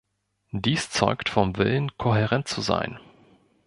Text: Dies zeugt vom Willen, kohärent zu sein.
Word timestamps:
Dies 0.55 0.89
zeugt 0.89 1.29
vom 1.29 1.57
Willen, 1.57 1.95
kohärent 1.97 2.47
zu 2.47 2.61
sein. 2.61 2.97